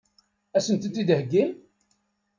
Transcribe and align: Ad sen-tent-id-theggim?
Ad 0.57 0.61
sen-tent-id-theggim? 0.65 1.51